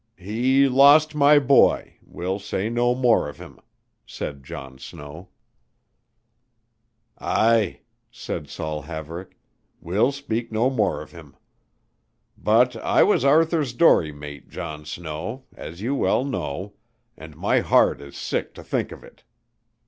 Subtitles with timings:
[0.17, 3.59] "He lost my boy we'll say no more of him,"
[4.03, 5.29] said John Snow.
[7.19, 9.37] "Ay," said Saul Haverick,
[9.79, 11.35] "we'll speak no more of him.
[12.35, 16.73] But I was Arthur's dory mate, John Snow, as you well know,
[17.15, 19.21] and my heart is sick to think of it.